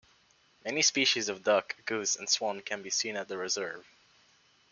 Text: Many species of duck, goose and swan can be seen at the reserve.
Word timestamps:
Many 0.65 0.81
species 0.81 1.29
of 1.29 1.43
duck, 1.43 1.75
goose 1.85 2.15
and 2.15 2.27
swan 2.27 2.61
can 2.61 2.81
be 2.81 2.89
seen 2.89 3.15
at 3.15 3.27
the 3.27 3.37
reserve. 3.37 3.85